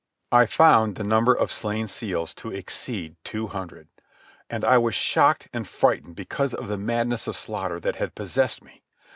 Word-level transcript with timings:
I 0.31 0.47
found 0.47 0.95
the 0.95 1.03
number 1.03 1.31
of 1.31 1.51
slain 1.51 1.87
seals 1.87 2.33
to 2.33 2.51
exceed 2.51 3.17
two 3.23 3.45
hundred, 3.45 3.87
and 4.49 4.65
I 4.65 4.79
was 4.79 4.95
shocked 4.95 5.47
and 5.53 5.67
frightened 5.67 6.15
because 6.15 6.55
of 6.55 6.69
the 6.69 6.77
madness 6.79 7.27
of 7.27 7.35
slaughter 7.37 7.79
that 7.81 7.97
had 7.97 8.15
possessed 8.15 8.63
me. 8.63 8.81